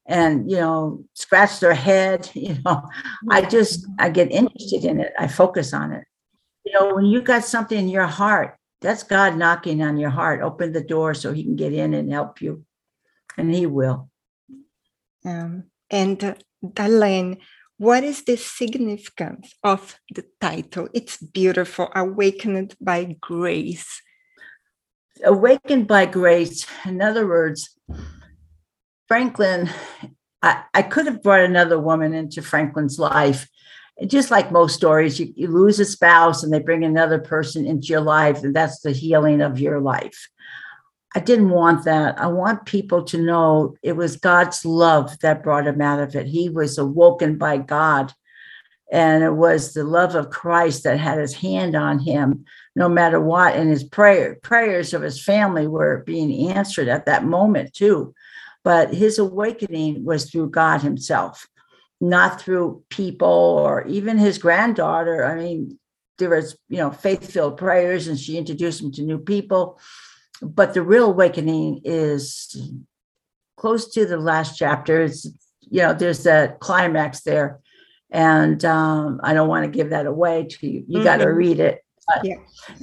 and 0.05 0.51
you 0.51 0.57
know 0.63 1.03
scratch 1.13 1.53
their 1.61 1.73
head 1.89 2.21
you 2.47 2.53
know 2.65 2.77
i 3.35 3.39
just 3.55 3.77
i 4.03 4.09
get 4.09 4.29
interested 4.39 4.83
in 4.89 4.99
it 4.99 5.11
i 5.23 5.25
focus 5.41 5.73
on 5.73 5.87
it 5.97 6.03
you 6.65 6.73
know 6.73 6.93
when 6.95 7.05
you 7.05 7.21
got 7.21 7.43
something 7.43 7.77
in 7.77 7.87
your 7.87 8.07
heart 8.07 8.57
that's 8.81 9.03
god 9.03 9.37
knocking 9.37 9.81
on 9.81 9.97
your 9.97 10.09
heart 10.09 10.41
open 10.41 10.71
the 10.71 10.83
door 10.83 11.13
so 11.13 11.31
he 11.31 11.43
can 11.43 11.55
get 11.55 11.73
in 11.73 11.93
and 11.93 12.11
help 12.11 12.41
you 12.41 12.65
and 13.37 13.53
he 13.53 13.65
will 13.65 14.09
um, 15.25 15.65
and 15.89 16.23
uh, 16.23 16.35
Darlene, 16.63 17.39
what 17.77 18.03
is 18.03 18.23
the 18.23 18.37
significance 18.37 19.53
of 19.63 19.99
the 20.13 20.25
title? 20.39 20.89
It's 20.93 21.17
beautiful, 21.17 21.89
Awakened 21.95 22.75
by 22.79 23.17
Grace. 23.19 24.01
Awakened 25.23 25.87
by 25.87 26.05
Grace, 26.05 26.65
in 26.85 27.01
other 27.01 27.27
words, 27.27 27.77
Franklin, 29.07 29.69
I, 30.41 30.63
I 30.73 30.81
could 30.81 31.05
have 31.05 31.21
brought 31.21 31.41
another 31.41 31.79
woman 31.79 32.13
into 32.13 32.41
Franklin's 32.41 32.99
life. 32.99 33.47
Just 34.07 34.31
like 34.31 34.51
most 34.51 34.75
stories, 34.75 35.19
you, 35.19 35.31
you 35.35 35.47
lose 35.47 35.79
a 35.79 35.85
spouse 35.85 36.43
and 36.43 36.51
they 36.51 36.59
bring 36.59 36.83
another 36.83 37.19
person 37.19 37.65
into 37.65 37.87
your 37.87 38.01
life, 38.01 38.43
and 38.43 38.55
that's 38.55 38.79
the 38.81 38.91
healing 38.91 39.41
of 39.41 39.59
your 39.59 39.79
life. 39.79 40.29
I 41.15 41.19
didn't 41.19 41.51
want 41.51 41.85
that. 41.85 42.19
I 42.19 42.25
want 42.27 42.65
people 42.65 43.03
to 43.03 43.21
know 43.21 43.75
it 43.83 43.95
was 43.95 44.17
God's 44.17 44.65
love 44.65 45.19
that 45.19 45.43
brought 45.43 45.67
him 45.67 45.79
out 45.79 45.99
of 45.99 46.15
it. 46.15 46.25
He 46.25 46.49
was 46.49 46.77
awoken 46.77 47.37
by 47.37 47.57
God. 47.57 48.11
And 48.91 49.23
it 49.23 49.33
was 49.33 49.73
the 49.73 49.83
love 49.83 50.15
of 50.15 50.29
Christ 50.29 50.83
that 50.83 50.99
had 50.99 51.17
his 51.17 51.33
hand 51.33 51.75
on 51.75 51.99
him, 51.99 52.45
no 52.75 52.89
matter 52.89 53.19
what. 53.19 53.55
And 53.55 53.69
his 53.69 53.83
prayer, 53.83 54.35
prayers 54.41 54.93
of 54.93 55.01
his 55.01 55.23
family 55.23 55.67
were 55.67 56.03
being 56.05 56.51
answered 56.51 56.87
at 56.87 57.05
that 57.05 57.25
moment, 57.25 57.73
too. 57.73 58.13
But 58.63 58.93
his 58.93 59.19
awakening 59.19 60.03
was 60.05 60.29
through 60.29 60.51
God 60.51 60.81
himself, 60.81 61.47
not 62.03 62.41
through 62.41 62.83
people 62.89 63.27
or 63.27 63.85
even 63.87 64.17
his 64.17 64.37
granddaughter. 64.37 65.25
I 65.25 65.35
mean, 65.35 65.79
there 66.17 66.29
was, 66.29 66.57
you 66.69 66.77
know, 66.77 66.91
faith-filled 66.91 67.57
prayers, 67.57 68.07
and 68.07 68.19
she 68.19 68.37
introduced 68.37 68.81
him 68.81 68.91
to 68.93 69.01
new 69.01 69.19
people 69.19 69.79
but 70.43 70.73
the 70.73 70.81
real 70.81 71.05
awakening 71.05 71.81
is 71.83 72.55
close 73.55 73.91
to 73.93 74.05
the 74.05 74.17
last 74.17 74.57
chapter. 74.57 75.03
It's, 75.03 75.25
you 75.61 75.81
know, 75.81 75.93
there's 75.93 76.23
that 76.23 76.59
climax 76.59 77.21
there. 77.21 77.59
And 78.11 78.63
um, 78.65 79.19
I 79.23 79.33
don't 79.33 79.47
want 79.47 79.65
to 79.65 79.71
give 79.71 79.89
that 79.89 80.05
away 80.05 80.45
to 80.45 80.67
you. 80.67 80.83
You 80.87 80.97
mm-hmm. 80.97 81.03
got 81.03 81.17
to 81.17 81.29
read 81.29 81.59
it. 81.59 81.83
Yeah. 82.23 82.35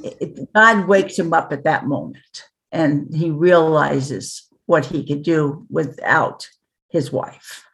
It, 0.03 0.53
God 0.55 0.89
wakes 0.89 1.19
him 1.19 1.33
up 1.33 1.53
at 1.53 1.65
that 1.65 1.87
moment 1.87 2.49
and 2.73 3.15
he 3.15 3.31
realizes 3.31 4.49
what 4.67 4.87
he 4.87 5.07
could 5.07 5.23
do 5.23 5.67
without 5.69 6.49
his 6.89 7.13
wife. 7.13 7.65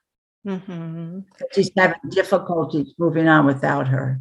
Mm-hmm. 0.46 1.20
He's 1.54 1.70
having 1.76 1.98
difficulties 2.10 2.94
moving 2.98 3.26
on 3.28 3.46
without 3.46 3.88
her. 3.88 4.20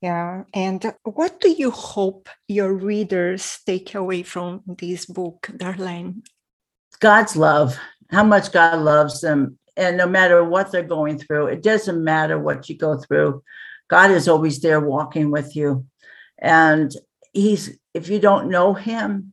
Yeah. 0.00 0.44
And 0.54 0.94
what 1.02 1.40
do 1.40 1.48
you 1.48 1.70
hope 1.70 2.28
your 2.48 2.72
readers 2.72 3.58
take 3.66 3.94
away 3.94 4.22
from 4.22 4.62
this 4.66 5.06
book, 5.06 5.48
Darlene? 5.52 6.22
God's 7.00 7.36
love, 7.36 7.78
how 8.10 8.22
much 8.22 8.52
God 8.52 8.80
loves 8.80 9.20
them. 9.20 9.58
And 9.76 9.96
no 9.96 10.06
matter 10.06 10.44
what 10.44 10.70
they're 10.70 10.82
going 10.82 11.18
through, 11.18 11.48
it 11.48 11.62
doesn't 11.62 12.02
matter 12.02 12.38
what 12.38 12.68
you 12.68 12.76
go 12.76 12.96
through. 12.96 13.42
God 13.88 14.10
is 14.10 14.28
always 14.28 14.60
there 14.60 14.80
walking 14.80 15.30
with 15.30 15.56
you. 15.56 15.86
And 16.38 16.92
He's, 17.32 17.76
if 17.92 18.08
you 18.08 18.18
don't 18.18 18.48
know 18.48 18.74
Him, 18.74 19.32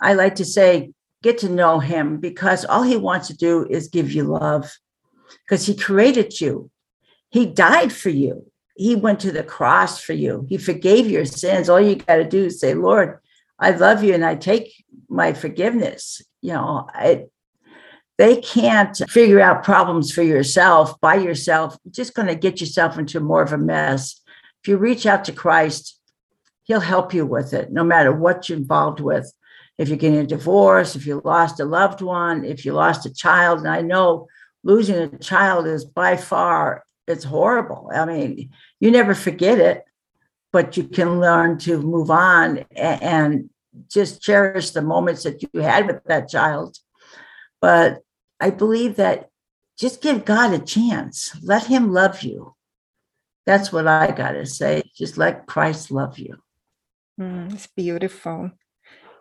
I 0.00 0.14
like 0.14 0.36
to 0.36 0.44
say, 0.44 0.92
get 1.22 1.38
to 1.38 1.48
know 1.48 1.78
Him 1.78 2.18
because 2.18 2.64
all 2.64 2.82
He 2.82 2.96
wants 2.96 3.28
to 3.28 3.36
do 3.36 3.66
is 3.68 3.88
give 3.88 4.12
you 4.12 4.24
love 4.24 4.70
because 5.44 5.66
He 5.66 5.76
created 5.76 6.40
you, 6.40 6.70
He 7.30 7.46
died 7.46 7.92
for 7.92 8.10
you 8.10 8.46
he 8.76 8.96
went 8.96 9.20
to 9.20 9.32
the 9.32 9.42
cross 9.42 10.00
for 10.00 10.12
you. 10.12 10.46
He 10.48 10.58
forgave 10.58 11.08
your 11.08 11.24
sins. 11.24 11.68
All 11.68 11.80
you 11.80 11.96
got 11.96 12.16
to 12.16 12.24
do 12.24 12.46
is 12.46 12.60
say, 12.60 12.74
Lord, 12.74 13.18
I 13.58 13.70
love 13.70 14.02
you 14.02 14.14
and 14.14 14.24
I 14.24 14.34
take 14.34 14.84
my 15.08 15.32
forgiveness. 15.32 16.22
You 16.40 16.54
know, 16.54 16.88
I, 16.92 17.26
they 18.18 18.40
can't 18.40 18.96
figure 19.08 19.40
out 19.40 19.62
problems 19.62 20.10
for 20.12 20.22
yourself 20.22 21.00
by 21.00 21.16
yourself. 21.16 21.76
You're 21.84 21.92
just 21.92 22.14
going 22.14 22.28
to 22.28 22.34
get 22.34 22.60
yourself 22.60 22.98
into 22.98 23.20
more 23.20 23.42
of 23.42 23.52
a 23.52 23.58
mess. 23.58 24.20
If 24.62 24.68
you 24.68 24.76
reach 24.76 25.06
out 25.06 25.24
to 25.26 25.32
Christ, 25.32 25.98
He'll 26.64 26.80
help 26.80 27.12
you 27.12 27.26
with 27.26 27.54
it, 27.54 27.72
no 27.72 27.82
matter 27.82 28.12
what 28.12 28.48
you're 28.48 28.56
involved 28.56 29.00
with. 29.00 29.32
If 29.78 29.88
you're 29.88 29.98
getting 29.98 30.20
a 30.20 30.26
divorce, 30.26 30.94
if 30.94 31.06
you 31.06 31.20
lost 31.24 31.58
a 31.58 31.64
loved 31.64 32.02
one, 32.02 32.44
if 32.44 32.64
you 32.64 32.72
lost 32.72 33.04
a 33.04 33.12
child, 33.12 33.58
and 33.58 33.68
I 33.68 33.82
know 33.82 34.28
losing 34.64 34.96
a 34.96 35.18
child 35.18 35.66
is 35.66 35.84
by 35.84 36.16
far 36.16 36.84
it's 37.06 37.24
horrible. 37.24 37.90
I 37.94 38.04
mean, 38.04 38.50
you 38.80 38.90
never 38.90 39.14
forget 39.14 39.58
it, 39.58 39.84
but 40.52 40.76
you 40.76 40.84
can 40.84 41.20
learn 41.20 41.58
to 41.58 41.80
move 41.80 42.10
on 42.10 42.64
and, 42.76 43.48
just 43.88 44.20
cherish 44.20 44.72
the 44.72 44.82
moments 44.82 45.22
that 45.22 45.42
you 45.42 45.62
had 45.62 45.86
with 45.86 46.04
that 46.04 46.28
child. 46.28 46.76
But 47.58 48.02
I 48.38 48.50
believe 48.50 48.96
that 48.96 49.30
just 49.78 50.02
give 50.02 50.26
God 50.26 50.52
a 50.52 50.58
chance. 50.58 51.34
Let 51.42 51.68
him 51.68 51.90
love 51.90 52.20
you. 52.20 52.54
That's 53.46 53.72
what 53.72 53.86
I 53.86 54.10
got 54.10 54.32
to 54.32 54.44
say. 54.44 54.82
Just 54.94 55.16
let 55.16 55.46
Christ 55.46 55.90
love 55.90 56.18
you. 56.18 56.36
Mm, 57.18 57.54
it's 57.54 57.66
beautiful. 57.66 58.50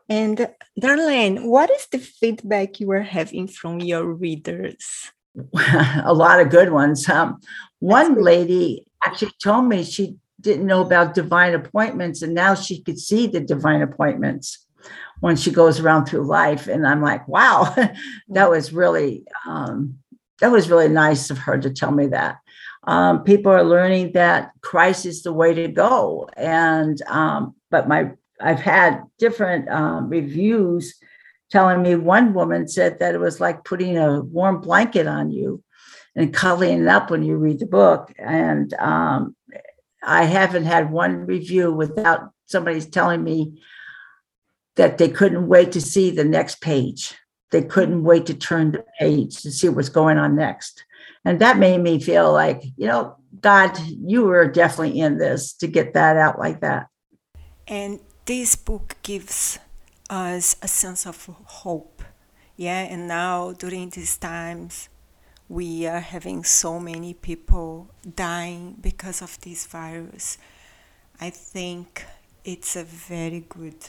And 0.10 0.50
Darlene, 0.78 1.46
what 1.46 1.72
is 1.72 1.88
the 1.90 2.00
feedback 2.00 2.82
you 2.82 2.92
are 2.92 3.04
having 3.04 3.48
from 3.48 3.80
your 3.80 4.06
readers? 4.06 5.14
a 6.04 6.14
lot 6.14 6.40
of 6.40 6.50
good 6.50 6.72
ones. 6.72 7.08
Um, 7.08 7.40
one 7.80 8.22
lady 8.22 8.86
actually 9.06 9.32
told 9.42 9.66
me 9.66 9.84
she 9.84 10.18
didn't 10.40 10.66
know 10.66 10.82
about 10.82 11.14
divine 11.14 11.54
appointments, 11.54 12.22
and 12.22 12.34
now 12.34 12.56
she 12.56 12.82
could 12.82 13.00
see 13.00 13.28
the 13.28 13.40
divine 13.40 13.82
appointments 13.82 14.66
when 15.20 15.36
she 15.36 15.52
goes 15.52 15.80
around 15.80 16.06
through 16.06 16.26
life. 16.26 16.68
And 16.68 16.86
I'm 16.86 17.02
like, 17.02 17.28
wow, 17.28 17.74
that 18.30 18.50
was 18.50 18.74
really 18.74 19.24
um, 19.46 20.00
that 20.40 20.52
was 20.52 20.70
really 20.70 20.90
nice 20.90 21.30
of 21.30 21.38
her 21.38 21.58
to 21.60 21.70
tell 21.70 21.92
me 21.92 22.08
that. 22.08 22.38
Um, 22.84 23.24
people 23.24 23.52
are 23.52 23.64
learning 23.64 24.14
that 24.14 24.52
Christ 24.62 25.06
is 25.06 25.22
the 25.22 25.32
way 25.32 25.54
to 25.54 25.68
go, 25.68 26.28
and 26.36 27.00
um, 27.08 27.56
but 27.70 27.88
my 27.88 28.12
I've 28.42 28.60
had 28.60 29.04
different 29.20 29.70
um, 29.70 30.10
reviews 30.10 30.96
telling 31.52 31.82
me 31.82 31.96
one 31.96 32.34
woman 32.34 32.68
said 32.68 33.00
that 33.00 33.14
it 33.14 33.20
was 33.20 33.40
like 33.40 33.64
putting 33.66 33.98
a 33.98 34.22
warm 34.22 34.62
blanket 34.62 35.06
on 35.06 35.32
you 35.32 35.64
and 36.16 36.34
cuddling 36.34 36.82
it 36.82 36.88
up 36.88 37.12
when 37.12 37.24
you 37.24 37.36
read 37.36 37.60
the 37.60 37.66
book. 37.66 38.14
And 38.18 38.74
um, 38.76 39.36
I 40.04 40.24
haven't 40.24 40.66
had 40.66 40.92
one 40.92 41.26
review 41.26 41.72
without 41.72 42.32
somebody's 42.46 42.88
telling 42.88 43.24
me 43.24 43.62
that 44.76 44.98
they 44.98 45.10
couldn't 45.10 45.48
wait 45.48 45.74
to 45.74 45.82
see 45.82 46.10
the 46.10 46.24
next 46.24 46.62
page. 46.62 47.16
They 47.52 47.62
couldn't 47.62 48.04
wait 48.04 48.26
to 48.28 48.34
turn 48.34 48.72
the 48.72 48.86
page 48.98 49.42
to 49.42 49.52
see 49.52 49.68
what's 49.70 49.90
going 49.90 50.18
on 50.18 50.36
next. 50.36 50.86
And 51.26 51.40
that 51.40 51.58
made 51.58 51.82
me 51.82 52.00
feel 52.00 52.32
like, 52.32 52.64
you 52.78 52.88
know, 52.88 53.18
God, 53.42 53.78
you 53.88 54.24
were 54.24 54.48
definitely 54.48 55.00
in 55.00 55.18
this 55.18 55.54
to 55.56 55.68
get 55.68 55.94
that 55.94 56.18
out 56.18 56.40
like 56.40 56.62
that. 56.62 56.88
And 57.68 58.00
this 58.26 58.56
book 58.56 58.96
gives 59.04 59.60
us 60.12 60.58
a 60.62 60.68
sense 60.68 61.08
of 61.08 61.26
hope. 61.46 62.04
Yeah, 62.58 62.82
and 62.82 63.08
now 63.08 63.54
during 63.54 63.90
these 63.90 64.18
times, 64.18 64.90
we 65.48 65.88
are 65.88 66.02
having 66.02 66.44
so 66.44 66.80
many 66.80 67.14
people 67.14 67.90
dying 68.16 68.76
because 68.80 69.22
of 69.22 69.40
this 69.42 69.66
virus. 69.66 70.38
I 71.20 71.30
think 71.30 72.06
it's 72.44 72.76
a 72.76 72.84
very 72.84 73.46
good 73.48 73.84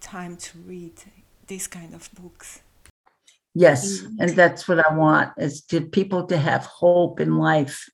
time 0.00 0.36
to 0.36 0.58
read 0.58 0.94
these 1.46 1.66
kind 1.66 1.94
of 1.94 2.08
books. 2.14 2.62
Yes, 3.54 4.02
mm. 4.02 4.16
and 4.20 4.30
that's 4.30 4.68
what 4.68 4.78
I 4.78 4.94
want 4.94 5.32
is 5.38 5.62
to 5.62 5.80
people 5.80 6.26
to 6.26 6.36
have 6.36 6.64
hope 6.66 7.20
in 7.20 7.38
life 7.38 7.88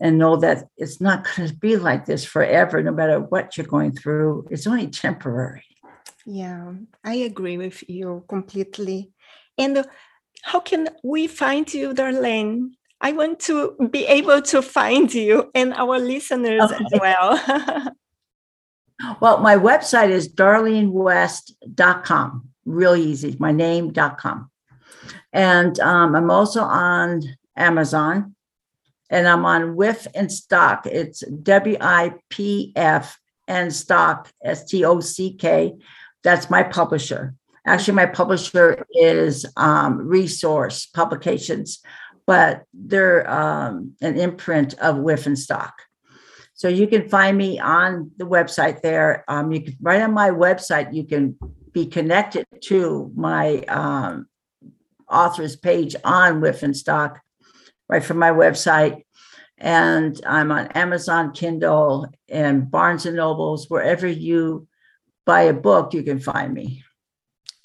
and 0.00 0.18
know 0.18 0.36
that 0.36 0.68
it's 0.76 1.00
not 1.00 1.26
going 1.36 1.48
to 1.48 1.54
be 1.56 1.76
like 1.76 2.06
this 2.06 2.24
forever 2.24 2.82
no 2.82 2.92
matter 2.92 3.20
what 3.20 3.56
you're 3.56 3.66
going 3.66 3.92
through. 3.92 4.46
It's 4.50 4.66
only 4.66 4.86
temporary. 4.86 5.64
Yeah, 6.26 6.72
I 7.04 7.14
agree 7.14 7.58
with 7.58 7.88
you 7.88 8.24
completely. 8.28 9.12
And 9.56 9.86
how 10.42 10.60
can 10.60 10.90
we 11.02 11.26
find 11.26 11.72
you, 11.72 11.94
Darlene? 11.94 12.72
I 13.00 13.12
want 13.12 13.40
to 13.40 13.74
be 13.90 14.04
able 14.06 14.42
to 14.42 14.62
find 14.62 15.12
you 15.12 15.50
and 15.54 15.74
our 15.74 15.98
listeners 15.98 16.62
okay. 16.62 16.84
as 16.84 16.92
well. 17.00 17.40
well, 19.20 19.38
my 19.38 19.56
website 19.56 20.10
is 20.10 20.28
darlenewest.com. 20.28 22.48
Really 22.64 23.02
easy. 23.02 23.36
My 23.38 23.52
name.com. 23.52 24.50
And 25.32 25.78
um, 25.80 26.16
I'm 26.16 26.30
also 26.30 26.62
on 26.62 27.22
Amazon 27.56 28.34
and 29.10 29.28
I'm 29.28 29.44
on 29.44 29.76
Wipf 29.76 30.06
and 30.14 30.30
Stock. 30.30 30.86
It's 30.86 31.20
W 31.20 31.76
I 31.80 32.14
P 32.30 32.72
F 32.76 33.18
and 33.48 33.74
Stock, 33.74 34.30
S 34.44 34.64
T 34.64 34.84
O 34.84 35.00
C 35.00 35.32
K. 35.32 35.74
That's 36.22 36.48
my 36.50 36.62
publisher. 36.62 37.34
Actually, 37.66 37.94
my 37.94 38.06
publisher 38.06 38.86
is 38.92 39.44
um, 39.56 39.98
Resource 39.98 40.86
Publications, 40.86 41.80
but 42.26 42.64
they're 42.72 43.28
um, 43.28 43.94
an 44.00 44.16
imprint 44.18 44.74
of 44.74 44.96
Wipf 44.96 45.26
and 45.26 45.38
Stock. 45.38 45.74
So 46.54 46.68
you 46.68 46.86
can 46.86 47.08
find 47.08 47.36
me 47.36 47.58
on 47.58 48.10
the 48.16 48.26
website 48.26 48.82
there. 48.82 49.24
Um, 49.28 49.52
you 49.52 49.60
can 49.62 49.76
right 49.80 50.02
on 50.02 50.12
my 50.12 50.30
website. 50.30 50.92
You 50.92 51.04
can 51.04 51.36
be 51.72 51.86
connected 51.86 52.46
to 52.64 53.12
my 53.14 53.58
um, 53.68 54.26
author's 55.08 55.56
page 55.56 55.94
on 56.04 56.40
Wipf 56.40 56.62
and 56.62 56.76
Stock, 56.76 57.20
right 57.88 58.02
from 58.02 58.18
my 58.18 58.30
website. 58.30 59.04
And 59.58 60.20
I'm 60.26 60.52
on 60.52 60.68
Amazon 60.68 61.32
Kindle 61.32 62.06
and 62.28 62.70
Barnes 62.70 63.06
and 63.06 63.16
Nobles. 63.16 63.68
Wherever 63.68 64.06
you 64.06 64.68
buy 65.26 65.42
a 65.42 65.52
book, 65.52 65.94
you 65.94 66.02
can 66.02 66.20
find 66.20 66.54
me. 66.54 66.84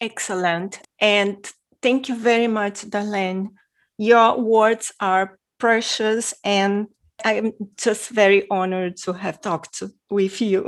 Excellent. 0.01 0.79
And 0.99 1.37
thank 1.81 2.09
you 2.09 2.15
very 2.15 2.47
much, 2.47 2.81
Darlene. 2.85 3.49
Your 3.97 4.39
words 4.41 4.91
are 4.99 5.37
precious 5.59 6.33
and 6.43 6.87
I'm 7.23 7.53
just 7.77 8.09
very 8.09 8.49
honored 8.49 8.97
to 8.97 9.13
have 9.13 9.39
talked 9.39 9.77
to, 9.79 9.91
with 10.09 10.41
you. 10.41 10.67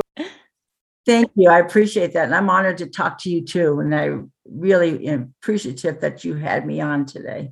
Thank 1.05 1.31
you. 1.35 1.49
I 1.49 1.59
appreciate 1.59 2.13
that. 2.13 2.25
And 2.25 2.35
I'm 2.35 2.49
honored 2.49 2.77
to 2.77 2.87
talk 2.87 3.17
to 3.19 3.29
you 3.29 3.43
too. 3.43 3.79
And 3.79 3.93
I 3.93 4.11
really 4.45 5.07
am 5.07 5.33
appreciative 5.41 6.01
that 6.01 6.23
you 6.23 6.35
had 6.35 6.65
me 6.65 6.81
on 6.81 7.05
today. 7.05 7.51